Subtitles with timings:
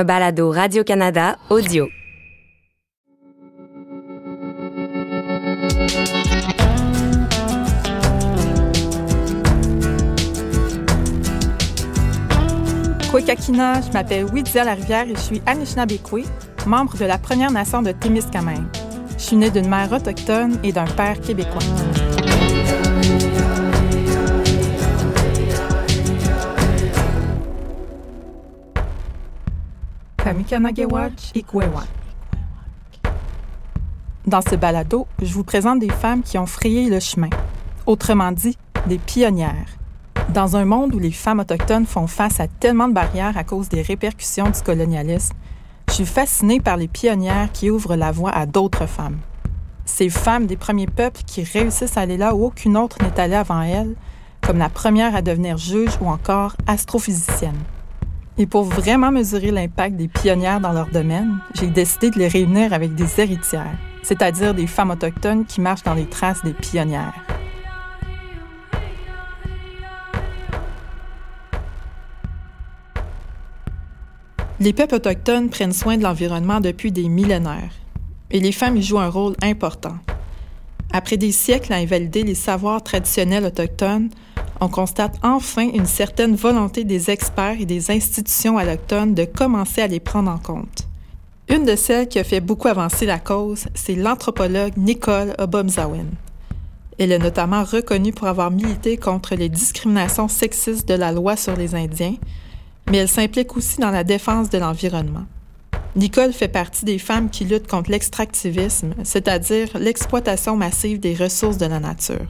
[0.00, 1.86] un balado Radio-Canada audio.
[13.10, 16.22] Kwekakina, je m'appelle Widia Larivière et je suis Anishinabekwe,
[16.66, 18.64] membre de la Première Nation de Témiscamingue.
[19.18, 21.60] Je suis née d'une mère autochtone et d'un père québécois.
[30.30, 31.88] Kamikanagewach Ikwewak.
[34.28, 37.30] Dans ce balado, je vous présente des femmes qui ont frayé le chemin,
[37.84, 39.66] autrement dit, des pionnières.
[40.32, 43.68] Dans un monde où les femmes autochtones font face à tellement de barrières à cause
[43.68, 45.34] des répercussions du colonialisme,
[45.88, 49.18] je suis fascinée par les pionnières qui ouvrent la voie à d'autres femmes.
[49.84, 53.34] Ces femmes des premiers peuples qui réussissent à aller là où aucune autre n'est allée
[53.34, 53.96] avant elles,
[54.42, 57.58] comme la première à devenir juge ou encore astrophysicienne.
[58.40, 62.72] Et pour vraiment mesurer l'impact des pionnières dans leur domaine, j'ai décidé de les réunir
[62.72, 67.12] avec des héritières, c'est-à-dire des femmes autochtones qui marchent dans les traces des pionnières.
[74.58, 77.74] Les peuples autochtones prennent soin de l'environnement depuis des millénaires,
[78.30, 79.98] et les femmes y jouent un rôle important.
[80.94, 84.08] Après des siècles à invalider les savoirs traditionnels autochtones,
[84.60, 89.86] on constate enfin une certaine volonté des experts et des institutions autochtones de commencer à
[89.86, 90.86] les prendre en compte.
[91.48, 96.06] Une de celles qui a fait beaucoup avancer la cause, c'est l'anthropologue Nicole Obomzawin.
[96.98, 101.56] Elle est notamment reconnue pour avoir milité contre les discriminations sexistes de la loi sur
[101.56, 102.14] les Indiens,
[102.90, 105.24] mais elle s'implique aussi dans la défense de l'environnement.
[105.96, 111.66] Nicole fait partie des femmes qui luttent contre l'extractivisme, c'est-à-dire l'exploitation massive des ressources de
[111.66, 112.26] la nature.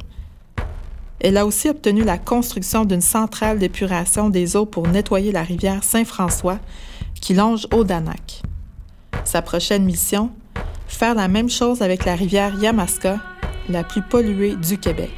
[1.20, 5.84] Elle a aussi obtenu la construction d'une centrale d'épuration des eaux pour nettoyer la rivière
[5.84, 6.58] Saint-François
[7.20, 8.42] qui longe Odanak.
[9.24, 10.30] Sa prochaine mission,
[10.88, 13.18] faire la même chose avec la rivière Yamaska,
[13.68, 15.12] la plus polluée du Québec.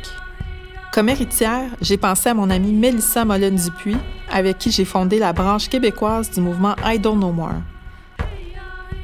[0.92, 3.96] Comme héritière, j'ai pensé à mon amie Mélissa Mollen-Dupuis,
[4.30, 7.62] avec qui j'ai fondé la branche québécoise du mouvement I Don't Know More.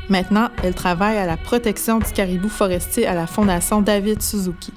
[0.08, 4.72] Maintenant, elle travaille à la protection du caribou forestier à la Fondation David Suzuki.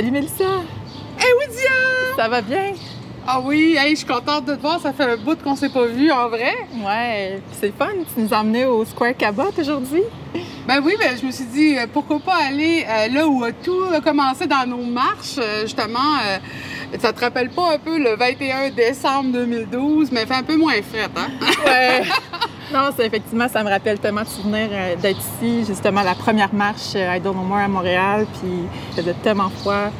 [0.00, 0.62] Salut Mélissa!
[1.18, 2.16] Hey Widia!
[2.16, 2.72] Ça va bien?
[3.26, 5.68] Ah oui, hey, je suis contente de te voir, ça fait un bout qu'on s'est
[5.68, 6.54] pas vu en vrai.
[6.82, 10.04] Ouais, c'est fun, tu nous as emmenés au Square Cabot aujourd'hui?
[10.66, 13.84] Ben oui, ben je me suis dit euh, pourquoi pas aller euh, là où tout
[13.94, 16.16] a commencé dans nos marches, euh, justement.
[16.98, 20.80] ça te rappelle pas un peu le 21 décembre 2012, mais fait un peu moins
[20.80, 21.28] fret, hein?
[21.66, 22.04] Ouais.
[22.72, 24.68] Non, c'est effectivement, ça me rappelle tellement de souvenirs
[25.02, 28.52] d'être ici, justement, la première marche I Don't More à Montréal, puis
[28.90, 29.90] il faisait tellement froid.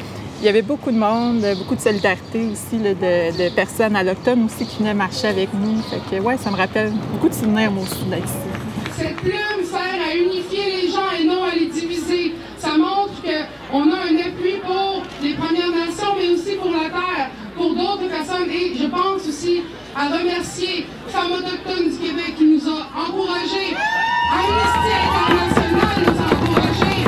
[0.40, 4.78] Il y avait beaucoup de monde, beaucoup de solidarité aussi, de, personnes allochtones aussi qui
[4.78, 5.82] venaient marcher avec nous.
[6.08, 8.96] Fait ouais, ça me rappelle beaucoup de souvenirs, moi aussi, d'être ici.
[8.96, 12.36] Cette plume sert à unifier les gens et non à les diviser.
[12.56, 17.30] Ça montre qu'on a un appui pour les Premières Nations, mais aussi pour la Terre,
[17.56, 18.48] pour d'autres personnes.
[18.48, 19.62] Et je pense aussi
[19.96, 23.74] à remercier Femmes autochtones du Québec qui nous a encouragés.
[24.32, 27.00] Amnesty International nous a encouragés.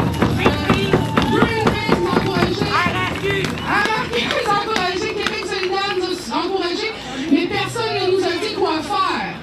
[1.31, 2.71] Greenpeace nous a encouragés.
[3.69, 5.13] Araki nous a encouragés.
[5.15, 6.93] Québec solidaire nous a encouragés.
[7.31, 9.35] Mais personne ne nous a dit quoi faire.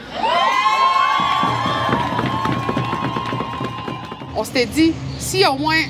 [4.35, 5.83] On s'était dit, s'il y a au moins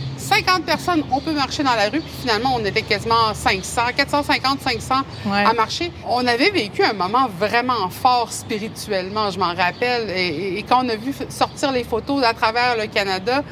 [0.45, 1.99] 50 personnes, on peut marcher dans la rue.
[1.99, 4.95] Puis finalement, on était quasiment 500, 450, 500
[5.31, 5.91] à marcher.
[6.07, 10.09] On avait vécu un moment vraiment fort spirituellement, je m'en rappelle.
[10.09, 13.43] Et, quand on a vu sortir les photos à travers le Canada,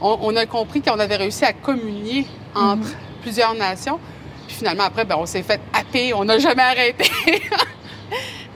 [0.00, 2.94] on, a compris qu'on avait réussi à communier entre mhm.
[3.22, 3.98] plusieurs nations.
[4.46, 7.10] Puis finalement, après, ben, on s'est fait happer, on n'a jamais arrêté.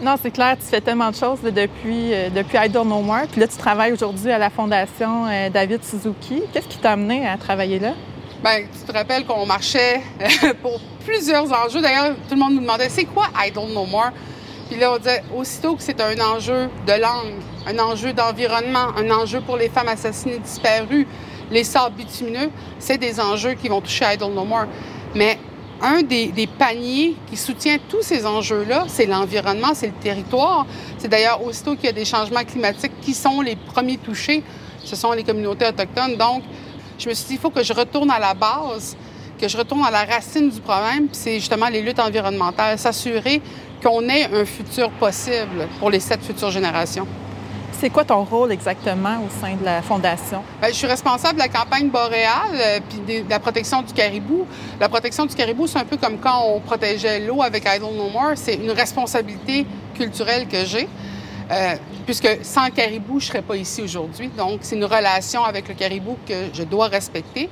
[0.01, 3.27] Non, c'est clair, tu fais tellement de choses depuis, euh, depuis More.
[3.33, 6.43] Puis là, tu travailles aujourd'hui à la Fondation euh, David Suzuki.
[6.53, 7.95] Qu'est-ce qui t'a amené à travailler là?
[8.41, 11.81] Bien, tu te rappelles qu'on marchait euh, pour plusieurs enjeux.
[11.81, 14.11] D'ailleurs, tout le monde nous demandait c'est quoi I Don't Know More?
[14.71, 17.35] Puis là, on disait aussitôt que c'est un enjeu de langue,
[17.67, 21.09] un enjeu d'environnement, un enjeu pour les femmes assassinées disparues,
[21.51, 24.67] les sables bitumineux, c'est des enjeux qui vont toucher I Don't Know More.
[25.17, 25.39] Mais
[25.83, 30.67] un des, paniers qui soutient tous ces enjeux-là, c'est l'environnement, c'est le territoire.
[30.99, 34.43] C'est d'ailleurs aussitôt qu'il y a des changements climatiques qui sont les premiers touchés,
[34.85, 36.17] ce sont les communautés autochtones.
[36.17, 36.43] Donc,
[36.99, 38.97] je me suis dit, il faut que je retourne à la base,
[39.41, 43.41] que je retourne à la racine du problème, puis c'est justement les luttes environnementales, s'assurer
[43.83, 47.07] qu'on ait un futur possible pour les sept futures générations.
[47.73, 50.43] C'est quoi ton rôle exactement au sein de la Fondation?
[50.61, 54.47] Bien, je suis responsable de la campagne boréale euh, puis de la protection du caribou.
[54.81, 58.09] La protection du caribou, c'est un peu comme quand on protégeait l'eau avec Idle No
[58.11, 58.33] More.
[58.37, 60.89] C'est une responsabilité culturelle que j'ai.
[61.51, 64.29] Euh, puisque sans caribou, je ne serais pas ici aujourd'hui.
[64.37, 67.49] Donc, c'est une relation avec le caribou que je dois respecter.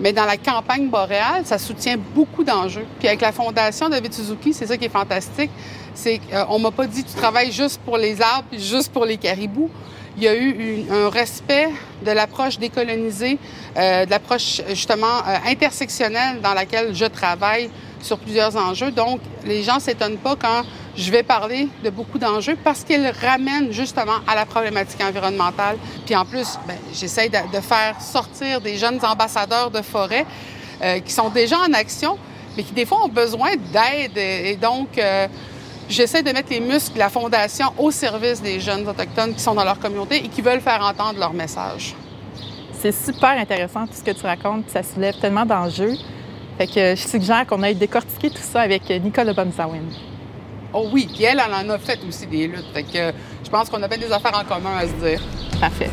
[0.00, 2.86] Mais dans la campagne boréale, ça soutient beaucoup d'enjeux.
[2.98, 5.50] Puis avec la Fondation David Suzuki, c'est ça qui est fantastique,
[5.94, 9.16] c'est qu'on m'a pas dit tu travailles juste pour les arbres puis juste pour les
[9.16, 9.70] caribous.
[10.16, 11.68] Il y a eu un respect
[12.04, 13.38] de l'approche décolonisée,
[13.76, 17.70] euh, de l'approche justement euh, intersectionnelle dans laquelle je travaille
[18.02, 18.90] sur plusieurs enjeux.
[18.90, 20.62] Donc, les gens s'étonnent pas quand
[20.96, 25.76] je vais parler de beaucoup d'enjeux parce qu'ils ramènent justement à la problématique environnementale.
[26.04, 30.26] Puis en plus, ben, j'essaie de, faire sortir des jeunes ambassadeurs de forêt
[30.82, 32.18] euh, qui sont déjà en action,
[32.56, 34.16] mais qui des fois ont besoin d'aide.
[34.16, 35.28] Et donc, euh,
[35.90, 39.54] j'essaie de mettre les muscles de la Fondation au service des jeunes autochtones qui sont
[39.54, 41.94] dans leur communauté et qui veulent faire entendre leur message.
[42.72, 45.94] C'est super intéressant tout ce que tu racontes, ça soulève tellement d'enjeux.
[46.56, 49.88] Fait que je suggère qu'on aille décortiquer tout ça avec Nicole Bonzawin.
[50.72, 52.72] Oh oui, puis elle, elle en a fait aussi des luttes.
[52.72, 53.12] Fait que
[53.44, 55.20] je pense qu'on avait des affaires en commun à se dire.
[55.60, 55.90] Parfait.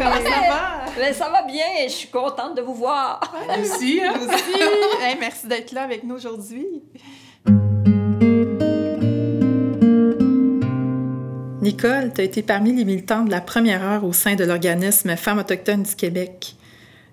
[0.00, 0.92] Comment ça va?
[0.96, 3.20] Ben, ça va bien, je suis contente de vous voir.
[3.46, 4.00] Merci.
[4.02, 4.14] Hein?
[4.16, 5.16] aussi.
[5.20, 6.66] merci d'être là avec nous aujourd'hui.
[11.60, 15.14] Nicole, tu as été parmi les militants de la première heure au sein de l'organisme
[15.16, 16.56] Femmes autochtones du Québec.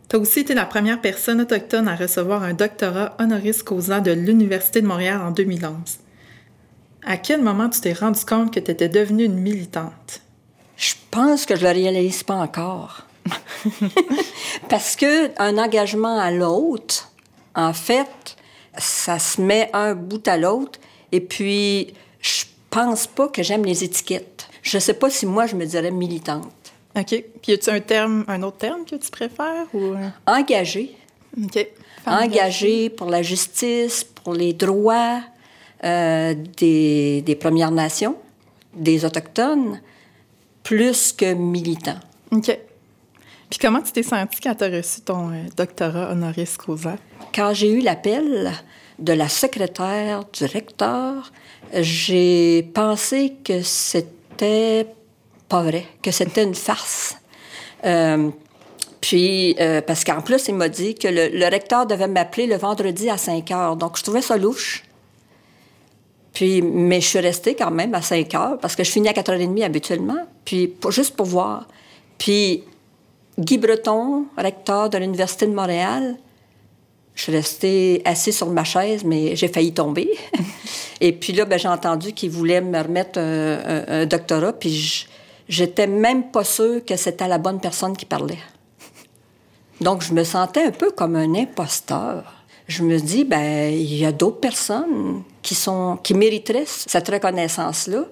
[0.08, 4.12] Tu as aussi été la première personne autochtone à recevoir un doctorat honoris causa de
[4.12, 5.74] l'Université de Montréal en 2011.
[7.06, 10.22] À quel moment tu t'es rendu compte que tu étais devenue une militante?
[10.78, 13.02] Je pense que je ne le réalise pas encore.
[14.70, 17.12] Parce que un engagement à l'autre,
[17.56, 18.38] en fait,
[18.78, 20.80] ça se met un bout à l'autre.
[21.12, 24.48] Et puis, je pense pas que j'aime les étiquettes.
[24.62, 26.52] Je sais pas si moi, je me dirais militante.
[26.96, 27.24] OK.
[27.42, 29.96] Puis, y a-tu un terme, un autre terme que tu préfères ou...
[30.26, 30.96] Engagée.
[31.44, 31.68] OK.
[32.06, 35.22] Engagée pour la justice, pour les droits
[35.84, 38.16] euh, des, des, Premières Nations,
[38.74, 39.82] des Autochtones,
[40.68, 41.96] plus que militant.
[42.32, 42.60] OK.
[43.50, 46.98] Puis comment tu t'es sentie quand tu as reçu ton euh, doctorat honoris causa?
[47.34, 48.52] Quand j'ai eu l'appel
[49.00, 51.32] de la secrétaire du recteur,
[51.74, 54.88] j'ai pensé que c'était
[55.48, 57.16] pas vrai, que c'était une farce.
[57.86, 58.30] Euh,
[59.00, 63.10] puis, euh, parce qu'en plus, il m'a dit que le, recteur devait m'appeler le vendredi
[63.10, 63.78] à 5 heures.
[63.78, 64.84] Donc, je trouvais ça louche.
[66.38, 69.12] Puis, mais je suis restée quand même à 5 heures parce que je finis à
[69.12, 70.28] 4h30 habituellement.
[70.46, 71.68] Puis, juste pour voir.
[72.20, 72.64] Puis,
[73.40, 76.16] Guy Breton, recteur de l'Université de Montréal,
[77.16, 80.12] je suis restée assise sur ma chaise, mais j'ai failli tomber.
[81.02, 85.08] Et puis là, ben, j'ai entendu qu'il voulait me remettre un, doctorat, puis
[85.50, 88.38] j'étais même pas sûre que c'était la bonne personne qui parlait.
[89.82, 92.37] Donc, je me sentais un peu comme un imposteur.
[92.68, 98.06] Je me dis, ben, il y a d'autres personnes qui sont, qui mériteraient cette reconnaissance-là.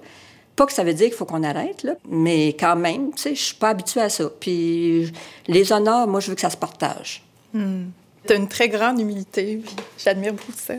[0.56, 3.34] Pas que ça veut dire qu'il faut qu'on arrête, là, mais quand même, tu sais,
[3.34, 4.30] je suis pas habituée à ça.
[4.40, 5.12] Puis
[5.46, 7.22] les honneurs, moi, je veux que ça se partage.
[7.52, 7.88] Hmm.
[8.26, 9.60] Tu as une très grande humilité.
[9.98, 10.74] J'admire beaucoup ça.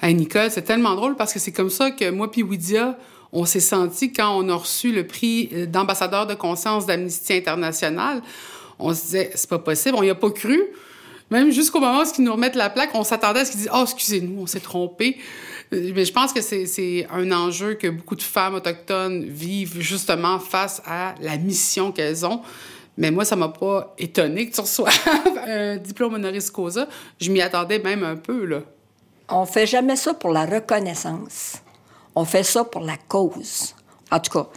[0.00, 2.96] Hey, Nicole, c'est tellement drôle parce que c'est comme ça que moi puis Widia,
[3.32, 8.22] on s'est senti quand on a reçu le prix euh, d'ambassadeur de conscience d'Amnesty International.
[8.78, 10.60] On se disait, c'est pas possible, on y a pas cru.
[11.30, 13.70] Même jusqu'au moment où ils nous remettent la plaque, on s'attendait à ce qu'ils disent,
[13.72, 15.18] oh, excusez-nous, on s'est trompé.
[15.70, 20.80] Mais je pense que c'est un enjeu que beaucoup de femmes autochtones vivent justement face
[20.86, 22.40] à la mission qu'elles ont.
[22.96, 24.92] Mais moi, ça m'a pas étonné que tu reçoives
[25.46, 26.88] un diplôme honoris causa.
[27.20, 28.62] Je m'y attendais même un peu, là.
[29.28, 31.58] On fait jamais ça pour la reconnaissance.
[32.14, 33.74] On fait ça pour la cause.
[34.10, 34.48] En tout cas,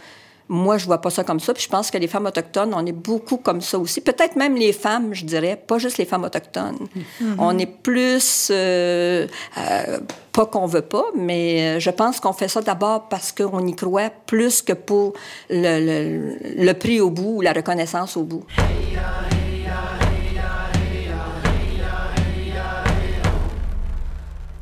[0.48, 1.54] moi, je vois pas ça comme ça.
[1.54, 4.00] Puis je pense que les femmes autochtones, on est beaucoup comme ça aussi.
[4.00, 6.76] Peut-être même les femmes, je dirais, pas juste les femmes autochtones.
[6.96, 7.34] Mm-hmm.
[7.38, 9.26] On est plus, euh,
[9.58, 10.00] euh,
[10.32, 14.10] pas qu'on veut pas, mais je pense qu'on fait ça d'abord parce qu'on y croit
[14.26, 15.14] plus que pour
[15.50, 18.44] le, le prix au bout ou la reconnaissance au bout.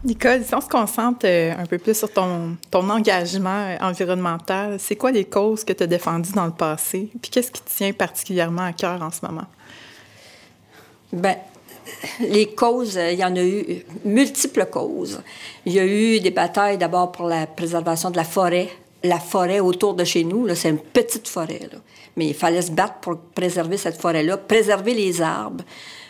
[0.04, 4.96] Nicole, si on se concentre euh, un peu plus sur ton, ton engagement environnemental, c'est
[4.96, 7.10] quoi les causes que tu as défendues dans le passé?
[7.20, 9.46] Puis qu'est-ce qui te tient particulièrement à cœur en ce moment?
[11.12, 11.36] Bien,
[12.20, 15.20] les causes, euh, il y en a eu multiples causes.
[15.66, 18.70] Il y a eu des batailles d'abord pour la préservation de la forêt
[19.02, 20.52] la forêt autour de chez nous.
[20.54, 21.60] C'est une petite forêt.
[22.16, 25.64] Mais il fallait se battre pour préserver cette forêt-là, préserver les arbres.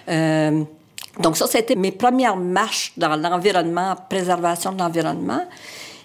[0.09, 0.62] Euh,
[1.21, 5.43] donc ça, c'était mes premières marches dans l'environnement, préservation de l'environnement.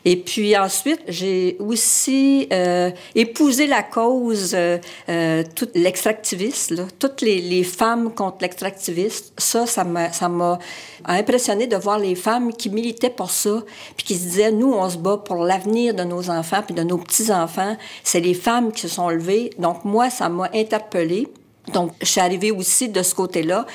[0.07, 4.77] Et puis ensuite, j'ai aussi euh, épousé la cause, euh,
[5.09, 9.33] euh tout l'extractivisme, toutes les, les, femmes contre l'extractivisme.
[9.39, 10.59] Ça, ça m'a, ça m'a
[11.05, 13.63] impressionné de voir les femmes qui militaient pour ça,
[13.97, 16.83] puis qui se disaient, nous, on se bat pour l'avenir de nos enfants puis de
[16.83, 17.75] nos petits-enfants.
[18.03, 19.49] C'est les femmes qui se sont levées.
[19.57, 21.27] Donc moi, ça m'a interpellée.
[21.73, 23.65] Donc, je suis arrivée aussi de ce côté-là.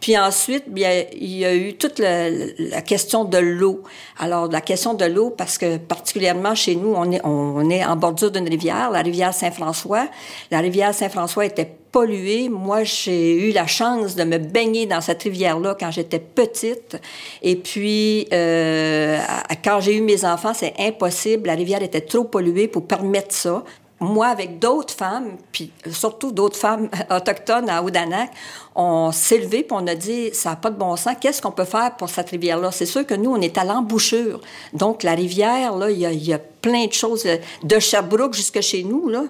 [0.00, 3.82] Puis ensuite, bien, il y a eu toute la, question de l'eau.
[4.18, 7.96] Alors, la question de l'eau, parce que particulièrement chez nous, on est, on, est en
[7.96, 10.08] bordure d'une rivière, la rivière Saint-François.
[10.50, 12.48] La rivière Saint-François était polluée.
[12.48, 16.96] Moi, j'ai eu la chance de me baigner dans cette rivière-là quand j'étais petite.
[17.42, 19.18] Et puis, euh,
[19.62, 21.48] quand j'ai eu mes enfants, c'est impossible.
[21.48, 23.64] La rivière était trop polluée pour permettre ça
[24.00, 28.30] moi, avec d'autres femmes, puis surtout d'autres femmes autochtones à Odanak,
[28.74, 31.50] on s'est levé puis on a dit, ça n'a pas de bon sens, qu'est-ce qu'on
[31.50, 32.70] peut faire pour cette rivière-là?
[32.72, 34.40] C'est sûr que nous, on est à l'embouchure.
[34.72, 37.26] Donc, la rivière, là, il y, y a, plein de choses,
[37.62, 39.22] de Sherbrooke jusque chez nous, là.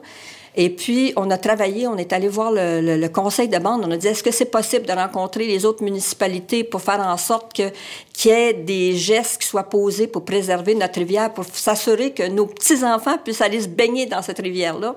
[0.56, 3.82] Et puis, on a travaillé, on est allé voir le, conseil de bande.
[3.86, 7.16] On a dit, est-ce que c'est possible de rencontrer les autres municipalités pour faire en
[7.16, 7.70] sorte que,
[8.12, 12.26] qu'il y ait des gestes qui soient posés pour préserver notre rivière, pour s'assurer que
[12.28, 14.96] nos petits-enfants puissent aller se baigner dans cette rivière-là?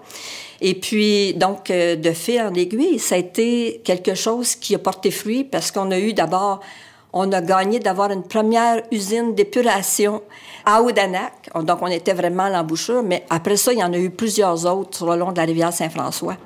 [0.59, 4.79] Et puis, donc, euh, de fil en aiguille, ça a été quelque chose qui a
[4.79, 6.61] porté fruit parce qu'on a eu d'abord
[7.13, 10.23] on a gagné d'avoir une première usine d'épuration
[10.65, 11.49] à Odanak.
[11.63, 14.65] Donc, on était vraiment à l'embouchure, mais après ça, il y en a eu plusieurs
[14.65, 16.37] autres sur le long de la rivière Saint-François.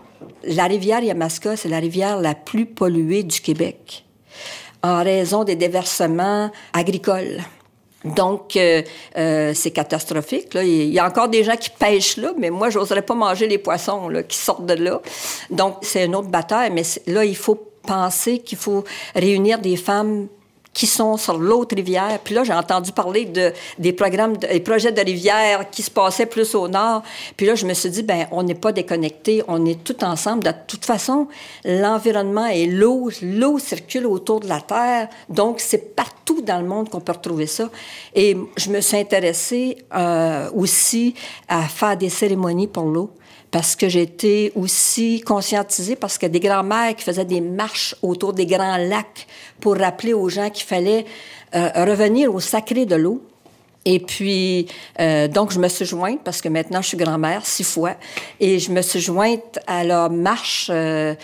[0.44, 4.04] La rivière Yamaska, c'est la rivière la plus polluée du Québec
[4.84, 7.42] en raison des déversements agricoles.
[8.04, 8.84] Donc, euh,
[9.18, 10.54] euh, c'est catastrophique.
[10.54, 10.64] Là.
[10.64, 13.58] Il y a encore des gens qui pêchent là, mais moi, j'oserais pas manger les
[13.58, 15.02] poissons là, qui sortent de là.
[15.50, 18.84] Donc, c'est une autre bataille, mais là, il faut penser qu'il faut
[19.16, 20.28] réunir des femmes
[20.78, 22.20] qui sont sur l'autre rivière.
[22.24, 26.28] Puis là, j'ai entendu parler de, des programmes, des projets de rivière qui se passaient
[26.28, 27.02] plus au nord.
[27.36, 30.44] Puis là, je me suis dit, ben on n'est pas déconnectés, on est tout ensemble.
[30.44, 31.30] De toute façon,
[31.66, 36.90] l'environnement et l'eau, l'eau circule autour de la Terre, donc c'est partout dans le monde
[36.90, 37.72] qu'on peut retrouver ça.
[38.14, 41.16] Et je me suis intéressée euh, aussi
[41.48, 43.10] à faire des cérémonies pour l'eau
[43.52, 48.46] parce que j'étais aussi conscientisée parce que des grands-mères qui faisaient des marches autour des
[48.46, 49.28] grands lacs
[49.60, 51.06] pour rappeler aux gens qu'il fallait
[51.56, 53.24] euh, revenir au sacré de l'eau.
[53.86, 54.68] Et puis,
[55.00, 57.96] euh, donc, je me suis jointe, parce que maintenant, je suis grand-mère six fois,
[58.42, 61.16] et je me suis jointe à la marche euh,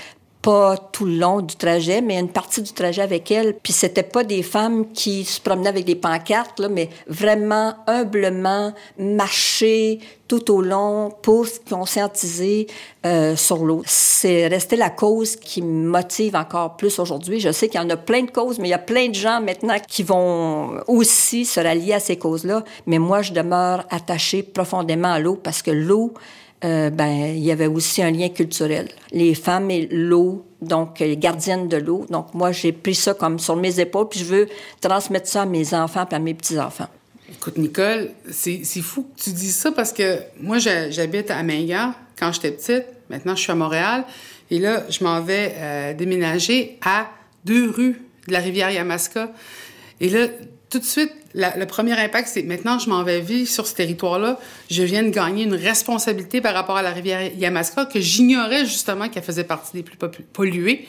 [0.44, 3.56] pas tout le long du trajet, mais une partie du trajet avec elle.
[3.64, 8.74] Puis c'était pas des femmes qui se promenaient avec des pancartes, là, mais vraiment humblement
[9.00, 12.68] marcher tout au long pour se conscientiser
[13.06, 13.84] euh, sur l'eau.
[13.86, 17.40] C'est resté la cause qui me motive encore plus aujourd'hui.
[17.40, 19.16] Je sais qu'il y en a plein de causes, mais il y a plein de
[19.16, 22.66] gens maintenant qui vont aussi se rallier à ces causes-là.
[22.86, 26.14] Mais moi, je demeure attachée profondément à l'eau parce que l'eau,
[26.63, 28.88] euh, ben, il y avait aussi un lien culturel.
[29.12, 32.05] Les femmes et l'eau, donc les gardiennes de l'eau.
[32.10, 35.46] Donc moi, j'ai pris ça comme sur mes épaules, puis je veux transmettre ça à
[35.46, 36.88] mes enfants et à mes petits-enfants.
[37.32, 42.32] Écoute, Nicole, c'est fou que tu dises ça parce que moi, j'habite à Mingan quand
[42.32, 42.86] j'étais petite.
[43.10, 44.05] Maintenant, je suis à Montréal.
[44.50, 47.10] Et là, je m'en vais euh, déménager à
[47.43, 49.32] deux rues de la rivière Yamaska.
[50.00, 50.27] Et là,
[50.74, 54.39] tout de suite, le premier impact, c'est maintenant, je m'en vais vivre sur ce territoire-là.
[54.72, 59.08] Je viens de gagner une responsabilité par rapport à la rivière Yamaska que j'ignorais justement
[59.08, 59.98] qu'elle faisait partie des plus
[60.34, 60.88] polluées.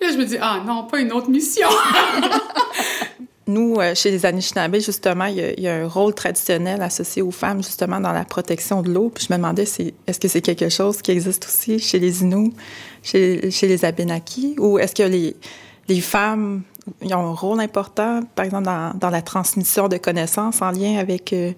[0.00, 1.66] là, je me dis, ah non, pas une autre mission.
[3.48, 7.64] Nous, euh, chez les Anishinaabe, justement, il y, a, un rôle traditionnel associé aux femmes,
[7.64, 9.10] justement, dans la protection de l'eau.
[9.12, 12.54] Puis je me demandais, est-ce que c'est quelque chose qui existe aussi chez les Inuits,
[13.02, 16.62] chez, les Abenaki, ou est-ce que les femmes
[17.02, 21.32] ils ont un rôle important, par exemple, dans, la transmission de connaissances en lien avec
[21.32, 21.52] euh,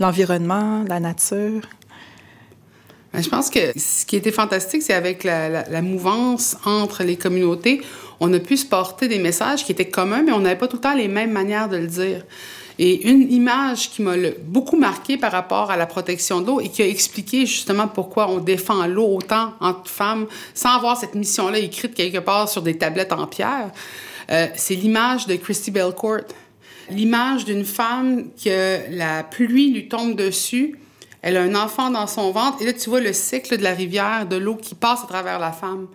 [0.00, 1.62] l'environnement, la nature.
[3.12, 7.82] Ben, je pense que ce qui était fantastique, c'est avec la, mouvance entre les communautés,
[8.20, 10.76] on a pu se porter des messages qui étaient communs, mais on n'avait pas tout
[10.76, 12.24] le temps les mêmes manières de le dire.
[12.78, 14.14] Et une image qui m'a
[14.44, 18.30] beaucoup marqué par rapport à la protection de l'eau et qui a expliqué justement pourquoi
[18.30, 22.78] on défend l'eau autant entre femmes sans avoir cette mission-là écrite quelque part sur des
[22.78, 23.70] tablettes en pierre,
[24.32, 26.26] euh, c'est l'image de Christy Belcourt.
[26.90, 30.78] L'image d'une femme que la pluie lui tombe dessus.
[31.20, 32.62] Elle a un enfant dans son ventre.
[32.62, 35.38] Et là, tu vois le cycle de la rivière, de l'eau qui passe à travers
[35.38, 35.86] la femme.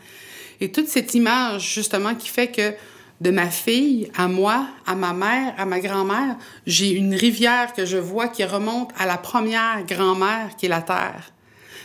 [0.61, 2.73] Et toute cette image, justement, qui fait que
[3.19, 7.85] de ma fille à moi, à ma mère, à ma grand-mère, j'ai une rivière que
[7.85, 11.31] je vois qui remonte à la première grand-mère qui est la terre.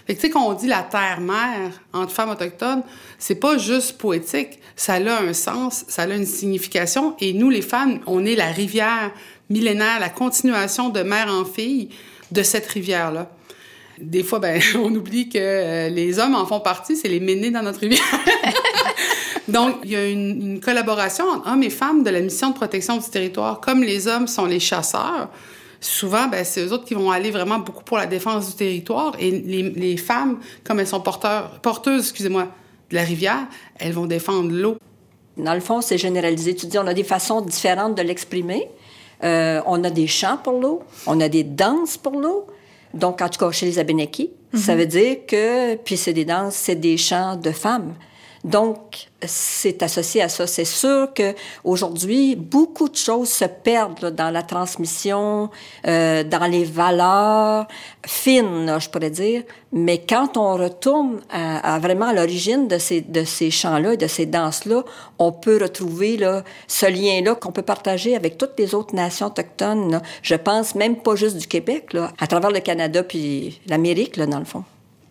[0.06, 2.82] Fait que, tu sais, quand on dit la terre-mère entre femmes autochtones,
[3.18, 4.58] c'est pas juste poétique.
[4.74, 7.14] Ça a un sens, ça a une signification.
[7.20, 9.12] Et nous, les femmes, on est la rivière
[9.48, 11.90] millénaire, la continuation de mère en fille
[12.32, 13.30] de cette rivière-là.
[14.00, 17.50] Des fois, ben, on oublie que euh, les hommes en font partie, c'est les ménés
[17.50, 18.02] dans notre rivière.
[19.48, 22.54] Donc, il y a une, une, collaboration entre hommes et femmes de la mission de
[22.54, 23.60] protection du territoire.
[23.60, 25.28] Comme les hommes sont les chasseurs,
[25.82, 29.14] souvent, ben, c'est eux autres qui vont aller vraiment beaucoup pour la défense du territoire.
[29.18, 32.48] Et les, les femmes, comme elles sont porteurs, porteuses, excusez-moi,
[32.90, 33.46] de la rivière,
[33.78, 34.76] elles vont défendre l'eau.
[35.36, 36.54] Dans le fond, c'est généralisé.
[36.54, 38.68] Tu dis, on a des façons différentes de l'exprimer.
[39.24, 42.46] Euh, on a des chants pour l'eau, on a des danses pour l'eau.
[42.92, 44.62] Donc, en tout cas, chez les Abénakis, mm -hmm.
[44.62, 47.94] ça veut dire que, puis c'est des danses, c'est des chants de femmes.
[48.44, 50.48] Donc, c'est associé à ça.
[50.48, 55.48] C'est sûr que aujourd'hui, beaucoup de choses se perdent dans la transmission,
[55.86, 57.68] euh, dans les valeurs
[58.04, 59.44] fines, je pourrais dire.
[59.72, 64.26] Mais quand on retourne à, à vraiment l'origine de ces, de ces chants-là, de ces
[64.26, 64.82] danses-là,
[65.20, 70.00] on peut retrouver là, ce lien-là qu'on peut partager avec toutes les autres nations autochtones.
[70.22, 74.40] Je pense même pas juste du Québec, là, à travers le Canada puis l'Amérique, dans
[74.40, 74.64] le fond.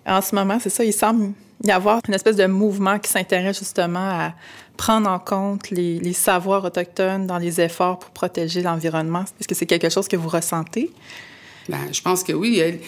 [0.06, 1.32] En ce moment, c'est ça, il semble
[1.64, 4.34] y avoir une espèce de mouvement qui s'intéresse justement à
[4.78, 9.24] prendre en compte les, savoirs autochtones dans les efforts pour protéger l'environnement.
[9.40, 10.92] Est-ce que c'est quelque chose que vous ressentez?
[11.70, 12.60] Bien, je pense que oui.
[12.60, 12.80] Il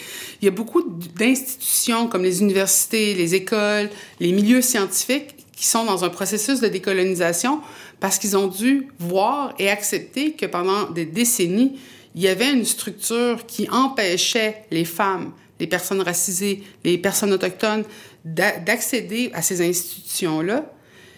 [0.42, 3.88] il y a beaucoup d'institutions comme les universités, les écoles,
[4.18, 7.60] les milieux scientifiques qui sont dans un processus de décolonisation
[8.00, 11.78] parce qu'ils ont dû voir et accepter que pendant des décennies,
[12.14, 17.84] il y avait une structure qui empêchait les femmes, les personnes racisées, les personnes autochtones
[18.24, 20.64] d'accéder à ces institutions-là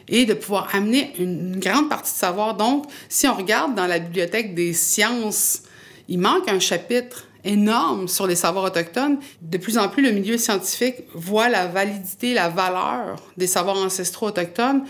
[0.08, 2.56] et de pouvoir amener une grande partie de savoir.
[2.56, 5.62] Donc, si on regarde dans la bibliothèque des sciences,
[6.08, 9.18] il manque un chapitre énorme sur les savoirs autochtones.
[9.40, 14.28] De plus en plus, le milieu scientifique voit la validité, la valeur des savoirs ancestraux
[14.28, 14.84] autochtones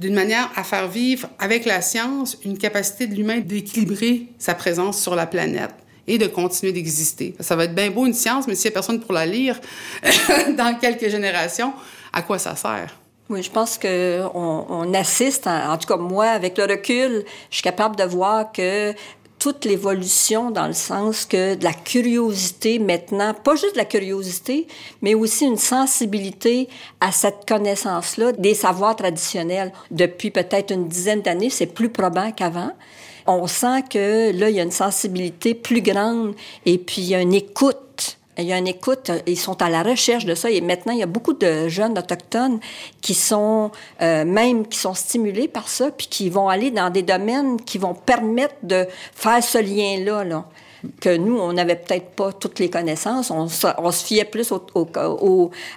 [0.00, 5.00] d'une manière à faire vivre avec la science une capacité de l'humain d'équilibrer sa présence
[5.00, 5.74] sur la planète
[6.08, 7.34] et de continuer d'exister.
[7.38, 9.60] Ça va être bien beau une science, mais s'il n'y a personne pour la lire
[10.56, 11.72] dans quelques générations,
[12.12, 12.96] à quoi ça sert?
[13.30, 17.54] Oui, je pense qu'on on assiste, en, en, tout cas moi, avec le recul, je
[17.56, 18.94] suis capable de voir que
[19.38, 24.66] toute l'évolution dans le sens que de la curiosité maintenant, pas juste de la curiosité,
[25.02, 26.68] mais aussi une sensibilité
[27.00, 29.72] à cette connaissance-là des savoirs traditionnels.
[29.90, 32.72] Depuis peut-être une dizaine d'années, c'est plus probant qu'avant
[33.28, 36.34] on sent que là, il y a une sensibilité plus grande
[36.66, 38.16] et puis il y a une écoute.
[38.38, 40.48] Il y a une écoute, ils sont à la recherche de ça.
[40.48, 42.60] Et maintenant, il y a beaucoup de jeunes autochtones
[43.00, 47.02] qui sont euh, même qui sont stimulés par ça, puis qui vont aller dans des
[47.02, 50.22] domaines qui vont permettre de faire ce lien-là.
[50.24, 50.44] Là
[51.00, 53.30] que nous, on n'avait peut-être pas toutes les connaissances.
[53.30, 53.66] On se,
[54.04, 54.52] fiait plus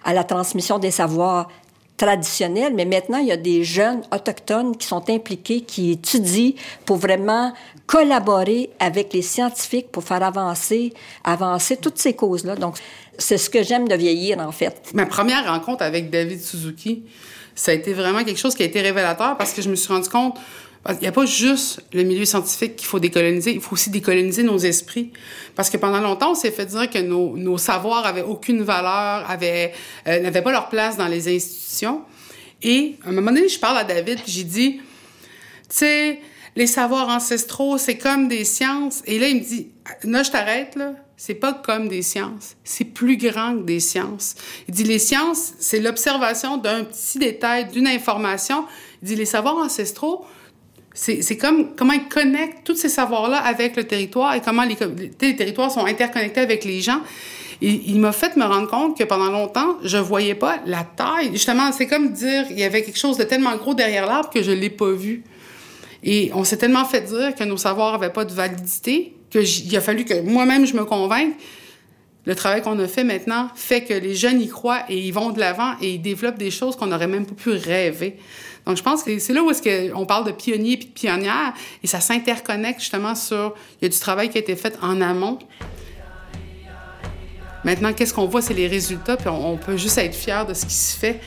[0.03, 1.49] à la transmission des savoirs
[1.97, 6.53] traditionnel, mais maintenant, il y a des jeunes autochtones qui sont impliqués, qui étudient
[6.85, 7.53] pour vraiment
[7.85, 12.55] collaborer avec les scientifiques pour faire avancer, avancer toutes ces causes-là.
[12.55, 12.75] Donc,
[13.17, 14.91] c'est ce que j'aime de vieillir, en fait.
[14.93, 17.03] Ma première rencontre avec David Suzuki,
[17.53, 19.91] ça a été vraiment quelque chose qui a été révélateur parce que je me suis
[19.91, 20.37] rendu compte
[20.89, 24.41] il n'y a pas juste le milieu scientifique qu'il faut décoloniser, il faut aussi décoloniser
[24.41, 25.11] nos esprits.
[25.55, 29.27] Parce que pendant longtemps, on s'est fait dire que nos, nos savoirs avaient aucune valeur,
[29.29, 32.01] euh, n'avaient pas leur place dans les institutions.
[32.63, 34.81] Et à un moment donné, je parle à David, j'ai dit, tu
[35.69, 36.19] sais,
[36.55, 39.03] les savoirs ancestraux, c'est comme des sciences.
[39.05, 39.69] Et là, il me dit,
[40.03, 40.93] là, je t'arrête, là.
[41.15, 42.55] C'est pas comme des sciences.
[42.63, 44.33] C'est plus grand que des sciences.
[44.67, 48.65] Il dit, les sciences, c'est l'observation d'un petit détail, d'une information.
[49.01, 50.25] Il dit, les savoirs ancestraux,
[50.93, 54.75] c'est comme comment ils connectent tous ces savoirs-là avec le territoire et comment les,
[55.35, 57.01] territoires sont interconnectés avec les gens.
[57.61, 61.29] Il m'a fait me rendre compte que pendant longtemps, je voyais pas la taille.
[61.31, 64.41] Justement, c'est comme dire il y avait quelque chose de tellement gros derrière l'arbre que
[64.41, 65.23] je l'ai pas vu.
[66.03, 69.81] Et on s'est tellement fait dire que nos savoirs avaient pas de validité qu'il a
[69.81, 71.35] fallu que moi-même je me convainque.
[72.25, 75.31] Le travail qu'on a fait maintenant fait que les jeunes y croient et ils vont
[75.31, 78.17] de l'avant et ils développent des choses qu'on n'aurait même pas pu rêver.
[78.71, 81.53] Donc, je pense que c'est là où est-ce qu'on parle de pionniers et de pionnières
[81.83, 83.53] et ça s'interconnecte justement sur...
[83.81, 85.39] Il y a du travail qui a été fait en amont.
[87.65, 90.53] Maintenant, qu'est-ce qu'on voit, c'est les résultats, puis on, on peut juste être fier de
[90.53, 91.19] ce qui se fait.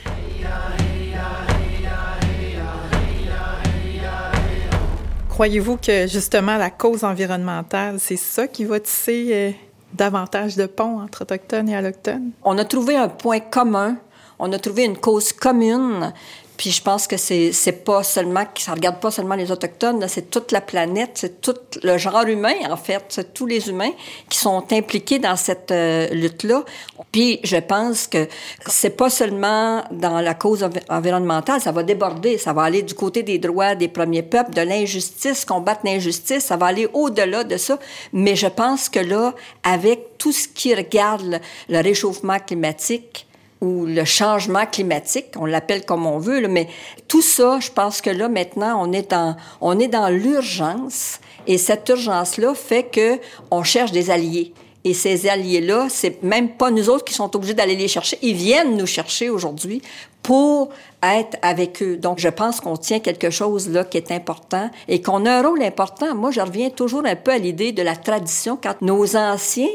[5.29, 9.51] Croyez-vous que justement la cause environnementale, c'est ça qui va tisser euh,
[9.93, 12.31] davantage de ponts entre autochtones et allochtones?
[12.43, 13.97] On a trouvé un point commun,
[14.39, 16.11] on a trouvé une cause commune
[16.57, 20.29] Puis je pense que c'est c'est pas seulement ça regarde pas seulement les autochtones, c'est
[20.29, 23.91] toute la planète, c'est tout le genre humain en fait, c'est tous les humains
[24.29, 26.63] qui sont impliqués dans cette euh, lutte là.
[27.11, 28.27] Puis je pense que
[28.67, 33.23] c'est pas seulement dans la cause environnementale, ça va déborder, ça va aller du côté
[33.23, 37.79] des droits des premiers peuples, de l'injustice, combattre l'injustice, ça va aller au-delà de ça.
[38.13, 41.39] Mais je pense que là, avec tout ce qui regarde
[41.69, 43.27] le réchauffement climatique,
[43.61, 46.67] ou le changement climatique, on l'appelle comme on veut, mais
[47.07, 51.57] tout ça, je pense que là maintenant, on est dans, on est dans l'urgence, et
[51.57, 53.19] cette urgence-là fait que
[53.51, 54.53] on cherche des alliés.
[54.83, 58.19] Et ces alliés-là, c'est même pas nous autres qui sont obligés d'aller les chercher.
[58.21, 59.81] Ils viennent nous chercher aujourd'hui
[60.21, 60.69] pour
[61.01, 61.97] être avec eux.
[61.97, 65.41] Donc, je pense qu'on tient quelque chose là qui est important et qu'on a un
[65.41, 66.13] rôle important.
[66.13, 69.69] Moi, je reviens toujours un peu à l'idée de la tradition quand nos anciens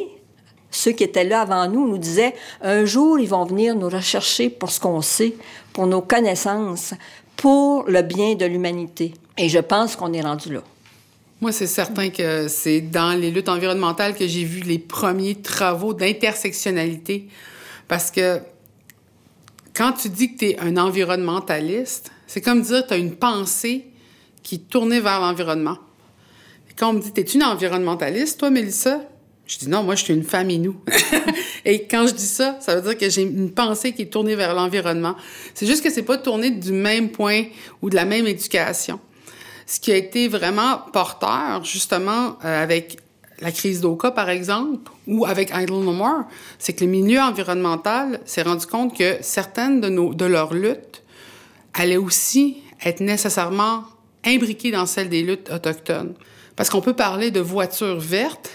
[0.70, 4.50] ceux qui étaient là avant nous nous disaient, un jour, ils vont venir nous rechercher
[4.50, 5.34] pour ce qu'on sait,
[5.72, 6.94] pour nos connaissances,
[7.36, 9.14] pour le bien de l'humanité.
[9.36, 10.62] Et je pense qu'on est rendu là.
[11.40, 15.94] Moi, c'est certain que c'est dans les luttes environnementales que j'ai vu les premiers travaux
[15.94, 17.28] d'intersectionnalité.
[17.88, 18.40] Parce que
[19.74, 23.16] quand tu dis que tu es un environnementaliste, c'est comme dire que tu as une
[23.16, 23.86] pensée
[24.42, 25.78] qui est tournée vers l'environnement.
[26.76, 29.00] Quand on me dit, t'es une environnementaliste, toi, Mélissa?
[29.50, 30.76] Je dis non, moi, je suis une femme nous.
[31.64, 34.36] et quand je dis ça, ça veut dire que j'ai une pensée qui est tournée
[34.36, 35.16] vers l'environnement.
[35.54, 37.46] C'est juste que c'est pas tourné du même point
[37.82, 39.00] ou de la même éducation.
[39.66, 42.98] Ce qui a été vraiment porteur, justement, euh, avec
[43.40, 46.26] la crise d'Oka, par exemple, ou avec Idle No More,
[46.60, 51.02] c'est que le milieu environnemental s'est rendu compte que certaines de, nos, de leurs luttes
[51.74, 53.82] allaient aussi être nécessairement
[54.24, 56.14] imbriquées dans celles des luttes autochtones.
[56.54, 58.50] Parce qu'on peut parler de voitures vertes,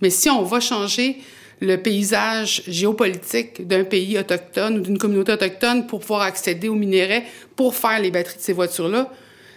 [0.00, 1.18] mais si on va changer
[1.60, 7.24] le paysage géopolitique d'un pays autochtone ou d'une communauté autochtone pour pouvoir accéder aux minéraux,
[7.54, 9.10] pour faire les batteries de ces voitures-là,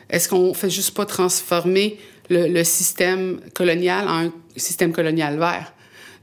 [0.09, 1.97] est-ce qu'on fait juste pas transformer
[2.29, 5.73] le, système colonial en un système colonial vert?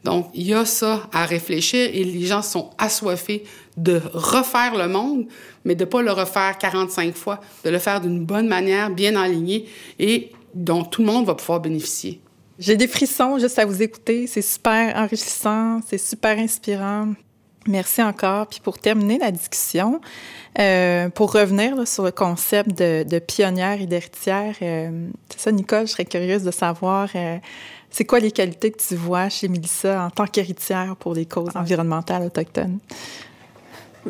[0.05, 3.45] Donc, il y a ça à réfléchir et les gens sont assoiffés
[3.77, 5.27] de refaire le monde,
[5.65, 9.67] mais de pas le refaire 45 fois, de le faire d'une bonne manière, bien alignée
[9.99, 12.21] et dont tout le monde va pouvoir bénéficier.
[12.59, 14.27] J'ai des frissons juste à vous écouter.
[14.27, 17.09] C'est super enrichissant, c'est super inspirant.
[17.69, 18.47] Merci encore.
[18.47, 20.01] Puis pour terminer la discussion,
[20.59, 25.87] euh, pour revenir sur le concept de, de pionnière et d'héritière, euh, c'est ça, Nicole,
[25.87, 27.39] je serais curieuse de savoir, euh,
[27.91, 31.57] c'est quoi les qualités que tu vois chez Mélissa en tant qu'héritière pour les causes
[31.57, 32.79] environnementales autochtones?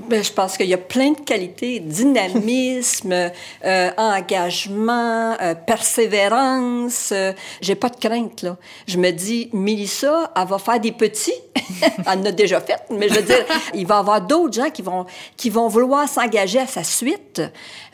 [0.09, 3.13] Ben, je pense qu'il y a plein de qualités, dynamisme,
[3.65, 7.13] euh, engagement, euh, persévérance.
[7.13, 7.33] Euh,
[7.63, 8.59] j'ai pas de crainte là.
[8.87, 11.33] Je me dis, Mélissa, elle va faire des petits.
[11.83, 14.71] elle en a déjà fait, mais je veux dire, il va y avoir d'autres gens
[14.71, 15.07] qui vont
[15.37, 17.41] qui vont vouloir s'engager à sa suite.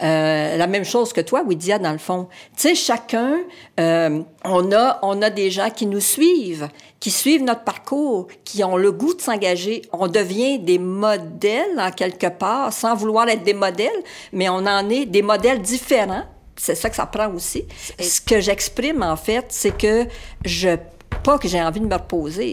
[0.03, 2.29] Euh, la même chose que toi, Widia, dans le fond.
[2.57, 3.39] Tu sais, chacun,
[3.79, 6.69] euh, on a on a des gens qui nous suivent
[7.03, 9.83] qui suivent notre parcours, qui ont le goût de s'engager.
[9.93, 13.91] On devient des modèles en quelque part, sans vouloir être des modèles,
[14.33, 16.23] mais on en est des modèles différents.
[16.57, 17.65] C'est ça que ça prend aussi.
[17.99, 20.07] Ce que j'exprime, en fait, c'est que
[20.45, 20.77] je,
[21.25, 22.53] pas que j'ai envie de me reposer,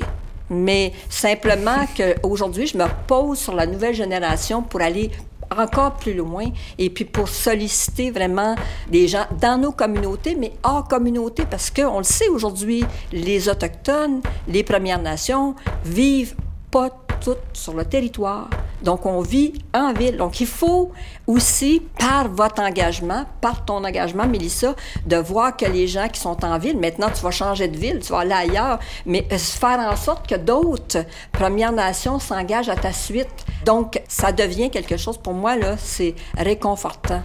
[0.49, 5.11] mais simplement qu'aujourd'hui, je me pose sur la nouvelle génération pour aller
[5.57, 6.45] encore plus loin
[6.77, 8.55] et puis pour solliciter vraiment
[8.89, 14.21] des gens dans nos communautés, mais hors communauté, parce qu'on le sait aujourd'hui, les Autochtones,
[14.47, 16.35] les Premières Nations vivent
[16.71, 16.89] pas
[17.21, 18.49] toutes sur le territoire.
[18.81, 20.17] Donc, on vit en ville.
[20.17, 20.91] Donc, il faut
[21.27, 26.43] aussi, par votre engagement, par ton engagement, Mélissa, de voir que les gens qui sont
[26.45, 29.95] en ville, maintenant, tu vas changer de ville, tu vas aller ailleurs, mais faire en
[29.95, 33.45] sorte que d'autres Premières Nations s'engagent à ta suite.
[33.65, 37.21] Donc, ça devient quelque chose, pour moi, là, c'est réconfortant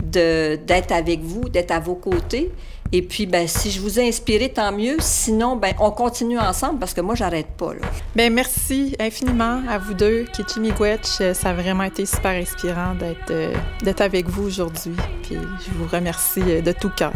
[0.00, 2.52] d'être avec vous, d'être à vos côtés
[2.94, 4.96] et puis, ben, si je vous ai inspiré, tant mieux.
[5.00, 7.72] Sinon, ben, on continue ensemble parce que moi, j'arrête pas.
[7.72, 7.80] Là.
[8.14, 11.22] Ben, merci infiniment à vous deux, Kichimigwetch.
[11.22, 14.92] Euh, ça a vraiment été super inspirant d'être, euh, d'être avec vous aujourd'hui.
[15.22, 17.14] Puis, je vous remercie euh, de tout cœur.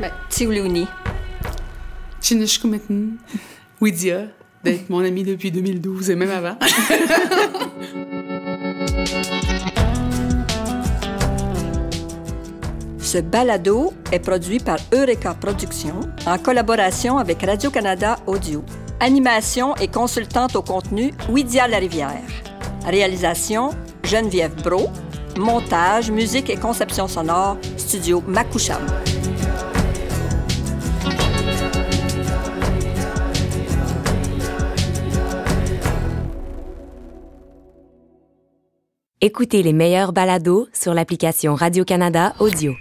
[0.00, 0.86] Ben, Tiuluni.
[2.22, 3.08] Chinishkumetin.
[3.78, 4.22] Widia,
[4.64, 6.56] d'être mon ami depuis 2012 et même avant.
[13.12, 18.64] Ce balado est produit par Eureka Productions en collaboration avec Radio-Canada Audio.
[19.00, 22.22] Animation et consultante au contenu Widia Larivière.
[22.86, 23.72] Réalisation
[24.02, 24.88] Geneviève Bro.
[25.36, 28.80] Montage, musique et conception sonore Studio Makoucham.
[39.20, 42.74] Écoutez les meilleurs balados sur l'application Radio-Canada Audio.